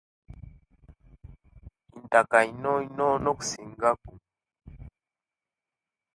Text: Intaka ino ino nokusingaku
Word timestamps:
Intaka 1.97 2.37
ino 2.51 2.73
ino 2.87 3.07
nokusingaku 3.23 4.13